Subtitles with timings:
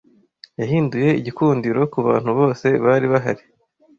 [0.59, 3.43] Yahinduye igikundiro kubantu bose bari bahari.